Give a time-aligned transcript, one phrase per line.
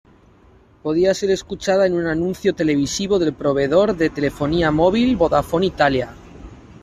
[0.81, 6.15] Podía ser escuchada en un anuncio televisivo del proveedor de telefonía móvil Vodafone Italia.